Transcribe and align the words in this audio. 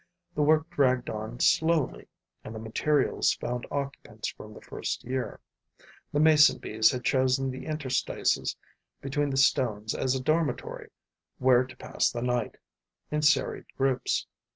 The 0.33 0.41
work 0.41 0.67
dragged 0.71 1.11
on 1.11 1.39
slowly; 1.41 2.07
and 2.43 2.55
the 2.55 2.59
materials 2.59 3.35
found 3.35 3.67
occupants 3.69 4.29
from 4.29 4.51
the 4.55 4.61
first 4.61 5.03
year. 5.03 5.39
The 6.11 6.19
mason 6.19 6.57
bees 6.57 6.89
had 6.89 7.03
chosen 7.03 7.51
the 7.51 7.67
interstices 7.67 8.55
between 8.99 9.29
the 9.29 9.37
stones 9.37 9.93
as 9.93 10.15
a 10.15 10.19
dormitory 10.19 10.89
where 11.37 11.63
to 11.65 11.77
pass 11.77 12.09
the 12.11 12.23
night, 12.23 12.57
in 13.11 13.21
serried 13.21 13.65
groups. 13.77 14.25